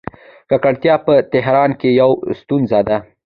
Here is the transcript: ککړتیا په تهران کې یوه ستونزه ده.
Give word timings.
ککړتیا 0.49 0.95
په 1.05 1.13
تهران 1.33 1.71
کې 1.79 1.89
یوه 2.01 2.15
ستونزه 2.39 2.79
ده. 2.87 2.97